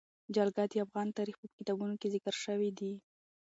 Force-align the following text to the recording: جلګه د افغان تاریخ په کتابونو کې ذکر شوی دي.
جلګه 0.35 0.63
د 0.71 0.73
افغان 0.85 1.07
تاریخ 1.17 1.35
په 1.41 1.47
کتابونو 1.57 1.93
کې 2.01 2.11
ذکر 2.15 2.35
شوی 2.43 2.69
دي. 2.79 2.93